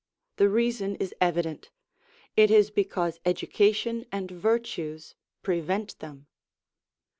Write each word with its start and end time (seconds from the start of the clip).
The 0.37 0.49
reason 0.49 0.95
is 0.95 1.13
evident: 1.21 1.69
it 2.35 2.49
is 2.49 2.71
because 2.71 3.19
education 3.23 4.07
and 4.11 4.31
virtues 4.31 5.13
prevent 5.43 5.99
them. 5.99 6.25